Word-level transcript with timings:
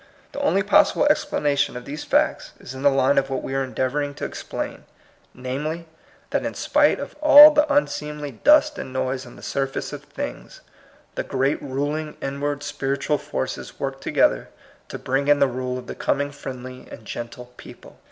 The 0.31 0.39
only 0.41 0.63
possible 0.63 1.05
explanation 1.11 1.77
of 1.77 1.85
these 1.85 2.03
facts 2.03 2.53
is 2.59 2.73
in 2.73 2.81
the 2.81 2.89
line 2.89 3.19
of 3.19 3.29
what 3.29 3.43
we 3.43 3.53
are 3.53 3.63
endeavoring 3.63 4.15
to 4.15 4.23
CERTAIN 4.23 4.31
CLEAR 4.49 4.63
FACTS, 4.69 4.83
27 5.33 5.43
explain, 5.43 5.43
namely, 5.43 5.87
that 6.31 6.43
in 6.43 6.55
spite 6.55 6.99
of 6.99 7.15
all 7.21 7.51
the 7.51 7.71
unseemly 7.71 8.31
dust 8.31 8.79
and 8.79 8.91
noise 8.91 9.27
on 9.27 9.35
the 9.35 9.43
surface 9.43 9.93
of 9.93 10.05
things, 10.05 10.61
the 11.13 11.21
great 11.21 11.61
ruling, 11.61 12.17
inward, 12.19 12.63
spiritual 12.63 13.19
forces 13.19 13.79
work 13.79 14.01
together 14.01 14.49
to 14.87 14.97
bring 14.97 15.27
in 15.27 15.39
the 15.39 15.45
rule 15.45 15.77
of 15.77 15.85
the 15.85 15.93
coming 15.93 16.31
friendly 16.31 16.87
and 16.89 17.05
gentle 17.05 17.53
people. 17.57 17.99